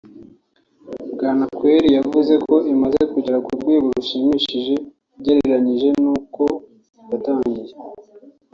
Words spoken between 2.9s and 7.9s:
kugera ku rwego rushimishije ugereranyije n’uko yatangiye